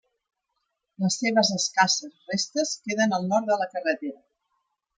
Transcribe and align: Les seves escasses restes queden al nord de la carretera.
Les 1.03 1.17
seves 1.23 1.51
escasses 1.57 2.31
restes 2.31 2.73
queden 2.89 3.13
al 3.19 3.31
nord 3.35 3.49
de 3.53 3.59
la 3.65 3.69
carretera. 3.77 4.19